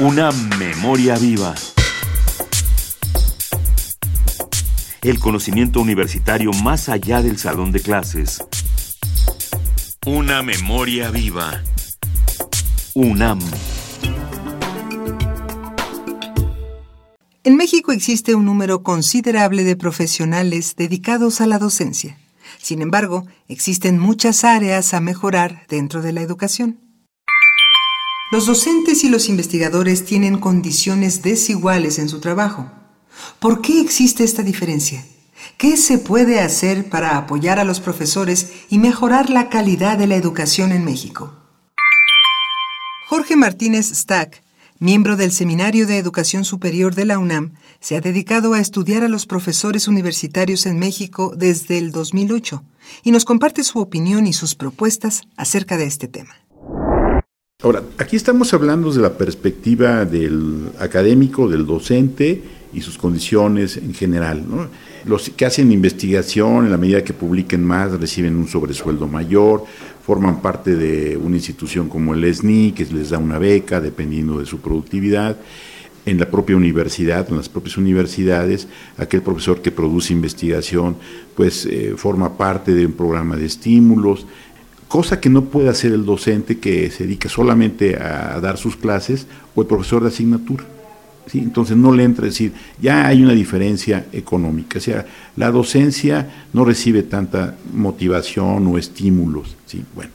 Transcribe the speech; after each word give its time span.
Una 0.00 0.30
memoria 0.58 1.14
viva. 1.18 1.54
El 5.02 5.18
conocimiento 5.18 5.78
universitario 5.78 6.52
más 6.64 6.88
allá 6.88 7.20
del 7.20 7.36
salón 7.36 7.70
de 7.70 7.80
clases. 7.80 8.42
Una 10.06 10.42
memoria 10.42 11.10
viva. 11.10 11.62
UNAM. 12.94 13.40
En 17.44 17.56
México 17.56 17.92
existe 17.92 18.34
un 18.34 18.46
número 18.46 18.82
considerable 18.82 19.64
de 19.64 19.76
profesionales 19.76 20.76
dedicados 20.76 21.42
a 21.42 21.46
la 21.46 21.58
docencia. 21.58 22.16
Sin 22.56 22.80
embargo, 22.80 23.26
existen 23.48 23.98
muchas 23.98 24.44
áreas 24.44 24.94
a 24.94 25.00
mejorar 25.00 25.66
dentro 25.68 26.00
de 26.00 26.14
la 26.14 26.22
educación. 26.22 26.89
Los 28.30 28.46
docentes 28.46 29.02
y 29.02 29.08
los 29.08 29.28
investigadores 29.28 30.04
tienen 30.04 30.38
condiciones 30.38 31.20
desiguales 31.20 31.98
en 31.98 32.08
su 32.08 32.20
trabajo. 32.20 32.70
¿Por 33.40 33.60
qué 33.60 33.80
existe 33.80 34.22
esta 34.22 34.44
diferencia? 34.44 35.04
¿Qué 35.58 35.76
se 35.76 35.98
puede 35.98 36.38
hacer 36.38 36.88
para 36.88 37.16
apoyar 37.16 37.58
a 37.58 37.64
los 37.64 37.80
profesores 37.80 38.52
y 38.68 38.78
mejorar 38.78 39.30
la 39.30 39.48
calidad 39.48 39.98
de 39.98 40.06
la 40.06 40.14
educación 40.14 40.70
en 40.70 40.84
México? 40.84 41.34
Jorge 43.08 43.34
Martínez 43.34 43.90
Stack, 43.92 44.44
miembro 44.78 45.16
del 45.16 45.32
Seminario 45.32 45.88
de 45.88 45.98
Educación 45.98 46.44
Superior 46.44 46.94
de 46.94 47.06
la 47.06 47.18
UNAM, 47.18 47.54
se 47.80 47.96
ha 47.96 48.00
dedicado 48.00 48.54
a 48.54 48.60
estudiar 48.60 49.02
a 49.02 49.08
los 49.08 49.26
profesores 49.26 49.88
universitarios 49.88 50.66
en 50.66 50.78
México 50.78 51.34
desde 51.36 51.78
el 51.78 51.90
2008 51.90 52.62
y 53.02 53.10
nos 53.10 53.24
comparte 53.24 53.64
su 53.64 53.80
opinión 53.80 54.28
y 54.28 54.32
sus 54.32 54.54
propuestas 54.54 55.22
acerca 55.36 55.76
de 55.76 55.86
este 55.86 56.06
tema. 56.06 56.36
Ahora, 57.62 57.82
aquí 57.98 58.16
estamos 58.16 58.54
hablando 58.54 58.90
de 58.90 59.02
la 59.02 59.18
perspectiva 59.18 60.06
del 60.06 60.70
académico, 60.78 61.46
del 61.46 61.66
docente 61.66 62.42
y 62.72 62.80
sus 62.80 62.96
condiciones 62.96 63.76
en 63.76 63.92
general. 63.92 64.42
Los 65.04 65.28
que 65.28 65.44
hacen 65.44 65.70
investigación, 65.70 66.64
en 66.64 66.70
la 66.70 66.78
medida 66.78 67.04
que 67.04 67.12
publiquen 67.12 67.62
más, 67.62 67.92
reciben 68.00 68.36
un 68.36 68.48
sobresueldo 68.48 69.06
mayor, 69.08 69.64
forman 70.06 70.40
parte 70.40 70.74
de 70.74 71.18
una 71.18 71.36
institución 71.36 71.90
como 71.90 72.14
el 72.14 72.24
ESNI, 72.24 72.72
que 72.72 72.86
les 72.86 73.10
da 73.10 73.18
una 73.18 73.38
beca 73.38 73.78
dependiendo 73.78 74.38
de 74.38 74.46
su 74.46 74.60
productividad. 74.60 75.36
En 76.06 76.18
la 76.18 76.30
propia 76.30 76.56
universidad, 76.56 77.28
en 77.28 77.36
las 77.36 77.50
propias 77.50 77.76
universidades, 77.76 78.68
aquel 78.96 79.20
profesor 79.20 79.60
que 79.60 79.70
produce 79.70 80.14
investigación, 80.14 80.96
pues 81.36 81.66
eh, 81.66 81.92
forma 81.94 82.38
parte 82.38 82.72
de 82.72 82.86
un 82.86 82.92
programa 82.92 83.36
de 83.36 83.44
estímulos, 83.44 84.26
cosa 84.90 85.20
que 85.20 85.30
no 85.30 85.44
puede 85.44 85.68
hacer 85.68 85.92
el 85.92 86.04
docente 86.04 86.58
que 86.58 86.90
se 86.90 87.04
dedica 87.04 87.28
solamente 87.28 87.94
a 87.96 88.40
dar 88.40 88.58
sus 88.58 88.74
clases 88.74 89.28
o 89.54 89.60
el 89.60 89.68
profesor 89.68 90.02
de 90.02 90.08
asignatura. 90.08 90.64
¿sí? 91.28 91.38
Entonces 91.38 91.76
no 91.76 91.94
le 91.94 92.02
entra 92.02 92.26
decir, 92.26 92.52
ya 92.82 93.06
hay 93.06 93.22
una 93.22 93.32
diferencia 93.32 94.06
económica, 94.12 94.78
o 94.78 94.82
sea, 94.82 95.06
la 95.36 95.52
docencia 95.52 96.44
no 96.52 96.64
recibe 96.64 97.04
tanta 97.04 97.56
motivación 97.72 98.66
o 98.66 98.78
estímulos. 98.78 99.56
¿sí? 99.64 99.84
Bueno, 99.94 100.10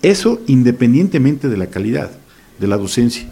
eso 0.00 0.40
independientemente 0.46 1.50
de 1.50 1.58
la 1.58 1.66
calidad 1.66 2.10
de 2.58 2.66
la 2.66 2.78
docencia. 2.78 3.28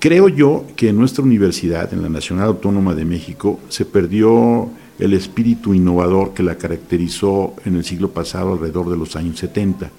Creo 0.00 0.28
yo 0.28 0.64
que 0.74 0.88
en 0.88 0.98
nuestra 0.98 1.22
universidad, 1.22 1.94
en 1.94 2.02
la 2.02 2.08
Nacional 2.08 2.46
Autónoma 2.46 2.96
de 2.96 3.04
México, 3.04 3.60
se 3.68 3.84
perdió 3.84 4.68
el 4.98 5.12
espíritu 5.12 5.74
innovador 5.74 6.34
que 6.34 6.42
la 6.42 6.58
caracterizó 6.58 7.54
en 7.64 7.76
el 7.76 7.84
siglo 7.84 8.10
pasado, 8.10 8.54
alrededor 8.54 8.90
de 8.90 8.96
los 8.96 9.14
años 9.14 9.38
70. 9.38 9.92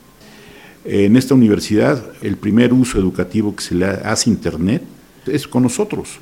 En 0.85 1.17
esta 1.17 1.33
universidad, 1.33 2.03
el 2.21 2.37
primer 2.37 2.73
uso 2.73 2.97
educativo 2.97 3.55
que 3.55 3.63
se 3.63 3.75
le 3.75 3.85
hace 3.85 4.29
Internet 4.29 4.81
es 5.25 5.47
con 5.47 5.63
nosotros. 5.63 6.19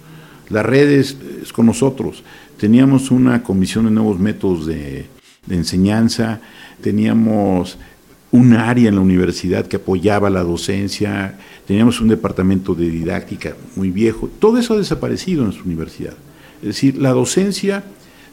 Las 0.50 0.66
redes 0.66 1.18
es 1.42 1.54
con 1.54 1.66
nosotros. 1.66 2.24
Teníamos 2.58 3.12
una 3.12 3.44
comisión 3.44 3.86
de 3.86 3.92
nuevos 3.92 4.20
métodos 4.20 4.66
de, 4.66 5.06
enseñanza, 5.50 6.42
teníamos 6.82 7.78
un 8.32 8.54
área 8.54 8.90
en 8.90 8.96
la 8.96 9.02
universidad 9.02 9.68
que 9.68 9.78
apoyaba 9.78 10.30
la 10.30 10.44
docencia, 10.44 11.38
teníamos 11.66 12.02
un 12.02 12.10
departamento 12.10 12.74
de 12.74 12.90
didáctica 12.90 13.56
muy 13.76 13.92
viejo. 13.92 14.30
Todo 14.40 14.58
eso 14.58 14.74
ha 14.74 14.78
desaparecido 14.78 15.46
en 15.46 15.54
su 15.54 15.64
universidad. 15.64 16.16
Es 16.62 16.68
decir, 16.68 16.98
la 16.98 17.12
docencia 17.12 17.84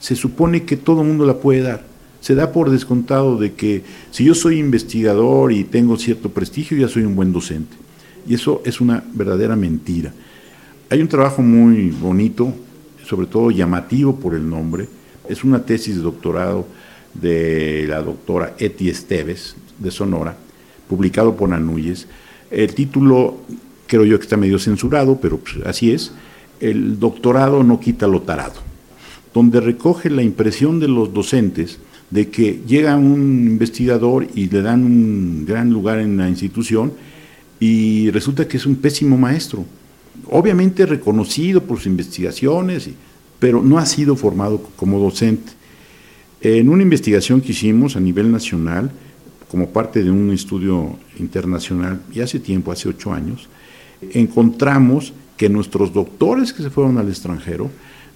se 0.01 0.17
supone 0.17 0.65
que 0.65 0.77
todo 0.77 1.03
el 1.03 1.09
mundo 1.09 1.27
la 1.27 1.39
puede 1.39 1.61
dar 1.61 1.94
se 2.25 2.35
da 2.35 2.53
por 2.53 2.71
descontado 2.71 3.37
de 3.37 3.53
que 3.53 3.83
si 4.11 4.25
yo 4.25 4.35
soy 4.35 4.59
investigador 4.59 5.53
y 5.53 5.63
tengo 5.63 5.99
cierto 5.99 6.31
prestigio, 6.31 6.75
ya 6.75 6.89
soy 6.89 7.03
un 7.03 7.15
buen 7.15 7.35
docente. 7.35 7.77
Y 8.27 8.33
eso 8.33 8.63
es 8.65 8.81
una 8.81 9.05
verdadera 9.13 9.57
mentira. 9.57 10.11
Hay 10.89 11.03
un 11.03 11.09
trabajo 11.09 11.43
muy 11.43 11.91
bonito, 11.91 12.51
sobre 13.05 13.27
todo 13.27 13.51
llamativo 13.51 14.17
por 14.17 14.35
el 14.35 14.49
nombre, 14.49 14.89
es 15.29 15.45
una 15.45 15.67
tesis 15.67 15.97
de 15.97 16.01
doctorado 16.01 16.67
de 17.13 17.85
la 17.87 18.01
doctora 18.01 18.55
Eti 18.59 18.89
Esteves, 18.89 19.55
de 19.79 19.91
Sonora, 19.91 20.35
publicado 20.89 21.37
por 21.37 21.53
Anuyes. 21.53 22.09
El 22.51 22.75
título 22.75 23.37
creo 23.87 24.07
yo 24.07 24.17
que 24.19 24.23
está 24.23 24.39
medio 24.39 24.59
censurado, 24.59 25.21
pero 25.21 25.37
pues, 25.41 25.57
así 25.67 25.93
es. 25.93 26.13
El 26.59 26.99
doctorado 26.99 27.63
no 27.65 27.81
quita 27.81 28.07
lo 28.07 28.23
tarado, 28.23 28.63
donde 29.35 29.61
recoge 29.61 30.09
la 30.09 30.23
impresión 30.23 30.81
de 30.81 30.89
los 30.89 31.13
docentes 31.13 31.81
de 32.15 32.29
que 32.29 32.61
llega 32.65 32.95
un 32.95 33.49
investigador 33.49 34.29
y 34.37 34.49
le 34.49 34.63
dan 34.63 34.85
un 34.85 35.45
gran 35.45 35.71
lugar 35.71 35.99
en 35.99 36.17
la 36.17 36.29
institución 36.29 36.93
y 37.59 38.09
resulta 38.13 38.47
que 38.47 38.57
es 38.57 38.67
un 38.67 38.77
pésimo 38.77 39.19
maestro. 39.19 39.65
Obviamente 40.31 40.87
reconocido 40.87 41.65
por 41.65 41.79
sus 41.79 41.89
investigaciones, 41.89 42.89
pero 43.41 43.65
no 43.65 43.79
ha 43.79 43.87
sido 43.87 44.15
formado 44.15 44.63
como 44.77 45.01
docente. 45.01 45.51
En 46.41 46.69
una 46.69 46.85
investigación 46.85 47.41
que 47.41 47.51
hicimos 47.51 47.97
a 47.97 48.01
nivel 48.01 48.31
nacional, 48.31 48.93
como 49.49 49.71
parte 49.71 50.05
de 50.05 50.13
un 50.13 50.31
estudio 50.31 50.97
internacional, 51.19 52.01
y 52.13 52.21
hace 52.21 52.39
tiempo, 52.39 52.71
hace 52.71 52.89
ocho 52.89 53.13
años, 53.13 53.49
encontramos 54.13 55.13
que 55.37 55.49
nuestros 55.49 55.93
doctores 55.93 56.53
que 56.53 56.63
se 56.63 56.71
fueron 56.71 56.97
al 56.97 57.09
extranjero 57.09 57.73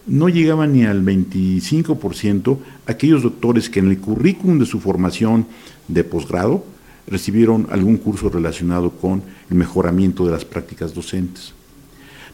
no 0.08 0.28
llegaban 0.28 0.72
ni 0.72 0.84
al 0.84 1.04
25% 1.04 2.58
aquellos 2.86 3.22
doctores 3.22 3.70
que 3.70 3.80
en 3.80 3.90
el 3.90 3.98
currículum 3.98 4.58
de 4.58 4.66
su 4.66 4.80
formación 4.80 5.46
de 5.86 6.04
posgrado 6.04 6.64
recibieron 7.06 7.66
algún 7.70 7.96
curso 7.98 8.28
relacionado 8.28 8.90
con 8.90 9.22
el 9.50 9.56
mejoramiento 9.56 10.24
de 10.26 10.32
las 10.32 10.44
prácticas 10.44 10.94
docentes. 10.94 11.52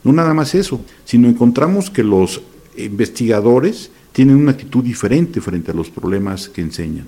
No 0.02 0.12
nada 0.12 0.34
más 0.34 0.54
eso, 0.54 0.80
sino 1.04 1.28
encontramos 1.28 1.90
que 1.90 2.04
los 2.04 2.42
investigadores 2.76 3.90
tienen 4.12 4.36
una 4.36 4.52
actitud 4.52 4.84
diferente 4.84 5.40
frente 5.40 5.70
a 5.70 5.74
los 5.74 5.90
problemas 5.90 6.48
que 6.48 6.60
enseñan. 6.60 7.06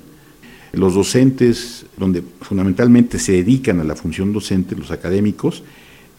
Los 0.73 0.95
docentes, 0.95 1.87
donde 1.97 2.23
fundamentalmente 2.41 3.19
se 3.19 3.33
dedican 3.33 3.81
a 3.81 3.85
la 3.85 3.97
función 3.97 4.33
docente, 4.33 4.77
los 4.77 4.91
académicos, 4.91 5.63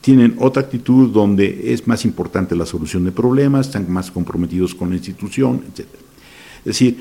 tienen 0.02 0.36
otra 0.40 0.64
actitud 0.64 1.10
donde 1.12 1.74
es 1.74 1.88
más 1.88 2.06
importante 2.06 2.56
la 2.56 2.66
solución 2.66 3.04
de 3.06 3.12
problemas, 3.12 3.68
están 3.68 3.92
más 3.92 4.12
comprometidos 4.12 4.74
con 4.74 4.90
la 4.90 4.96
institución, 4.96 5.64
etc. 5.68 5.88
Es 6.60 6.66
decir, 6.66 6.98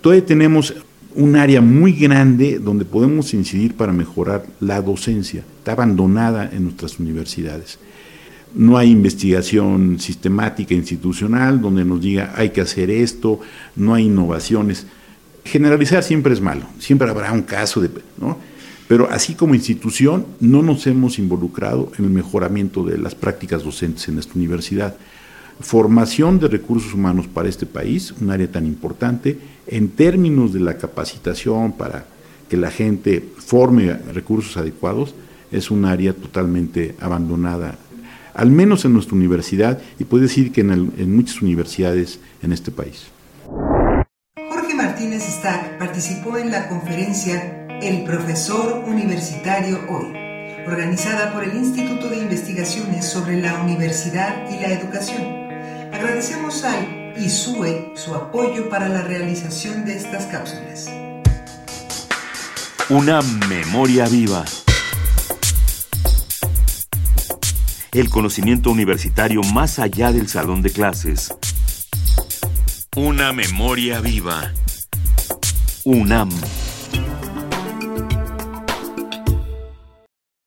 todavía 0.00 0.24
tenemos 0.24 0.74
un 1.14 1.36
área 1.36 1.60
muy 1.60 1.92
grande 1.92 2.58
donde 2.58 2.84
podemos 2.84 3.32
incidir 3.34 3.74
para 3.74 3.92
mejorar 3.92 4.46
la 4.60 4.80
docencia. 4.82 5.42
Está 5.58 5.72
abandonada 5.72 6.50
en 6.52 6.64
nuestras 6.64 6.98
universidades. 6.98 7.78
No 8.54 8.78
hay 8.78 8.90
investigación 8.90 9.98
sistemática 9.98 10.74
institucional 10.74 11.60
donde 11.60 11.84
nos 11.84 12.00
diga 12.00 12.32
hay 12.36 12.50
que 12.50 12.60
hacer 12.60 12.90
esto, 12.90 13.40
no 13.74 13.94
hay 13.94 14.04
innovaciones. 14.04 14.86
Generalizar 15.44 16.02
siempre 16.02 16.32
es 16.32 16.40
malo, 16.40 16.66
siempre 16.78 17.08
habrá 17.08 17.32
un 17.32 17.42
caso 17.42 17.80
de... 17.80 17.90
¿no? 18.18 18.38
Pero 18.88 19.10
así 19.10 19.34
como 19.34 19.54
institución 19.54 20.26
no 20.40 20.62
nos 20.62 20.86
hemos 20.86 21.18
involucrado 21.18 21.90
en 21.98 22.04
el 22.04 22.10
mejoramiento 22.10 22.84
de 22.84 22.98
las 22.98 23.14
prácticas 23.14 23.64
docentes 23.64 24.08
en 24.08 24.18
esta 24.18 24.34
universidad. 24.34 24.96
Formación 25.58 26.38
de 26.38 26.48
recursos 26.48 26.94
humanos 26.94 27.26
para 27.26 27.48
este 27.48 27.66
país, 27.66 28.14
un 28.20 28.30
área 28.30 28.50
tan 28.50 28.66
importante, 28.66 29.38
en 29.66 29.88
términos 29.88 30.52
de 30.52 30.60
la 30.60 30.76
capacitación 30.76 31.72
para 31.72 32.06
que 32.48 32.56
la 32.56 32.70
gente 32.70 33.26
forme 33.38 33.92
recursos 33.92 34.56
adecuados, 34.56 35.14
es 35.50 35.70
un 35.70 35.84
área 35.84 36.12
totalmente 36.12 36.94
abandonada, 37.00 37.78
al 38.34 38.50
menos 38.50 38.84
en 38.84 38.92
nuestra 38.92 39.16
universidad 39.16 39.80
y 39.98 40.04
puede 40.04 40.24
decir 40.24 40.52
que 40.52 40.60
en, 40.60 40.92
en 40.96 41.16
muchas 41.16 41.40
universidades 41.42 42.20
en 42.42 42.52
este 42.52 42.70
país. 42.70 43.06
Jorge 44.50 44.74
Martínez 44.74 45.22
Stack 45.22 45.78
participó 45.78 46.36
en 46.36 46.50
la 46.50 46.68
conferencia 46.68 47.65
el 47.82 48.04
profesor 48.04 48.84
universitario 48.86 49.80
hoy, 49.88 50.12
organizada 50.66 51.32
por 51.32 51.44
el 51.44 51.56
Instituto 51.56 52.08
de 52.08 52.18
Investigaciones 52.18 53.04
sobre 53.04 53.40
la 53.40 53.60
Universidad 53.62 54.50
y 54.50 54.60
la 54.60 54.68
Educación. 54.68 55.22
Agradecemos 55.92 56.64
al 56.64 57.14
ISUE 57.16 57.92
su 57.94 58.14
apoyo 58.14 58.68
para 58.68 58.88
la 58.88 59.02
realización 59.02 59.84
de 59.84 59.96
estas 59.96 60.26
cápsulas. 60.26 60.90
Una 62.88 63.20
memoria 63.48 64.06
viva. 64.06 64.44
el 68.00 68.10
conocimiento 68.10 68.70
universitario 68.70 69.42
más 69.42 69.78
allá 69.78 70.12
del 70.12 70.28
salón 70.28 70.60
de 70.60 70.70
clases. 70.70 71.32
Una 72.94 73.32
memoria 73.32 74.00
viva. 74.00 74.52
UNAM. 75.84 76.28